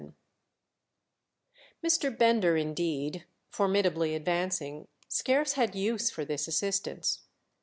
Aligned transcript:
VII 0.01 0.13
Mr. 1.85 2.17
Bender 2.17 2.57
indeed, 2.57 3.25
formidably 3.51 4.15
advancing, 4.15 4.87
scarce 5.07 5.53
had 5.53 5.75
use 5.75 6.09
for 6.09 6.25
this 6.25 6.47
assistance. 6.47 7.25